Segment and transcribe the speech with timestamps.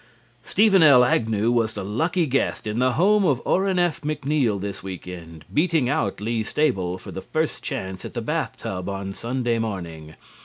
[0.41, 1.05] Stephen L.
[1.05, 4.01] Agnew was the lucky guest in the home of Orrin F.
[4.01, 8.89] McNeal this week end, beating out Lee Stable for first chance at the bath tub
[8.89, 10.15] on Sunday morning.